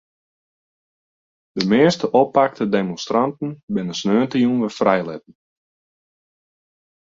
[1.55, 5.33] De measte oppakte demonstranten binne sneontejûn wer frijlitten.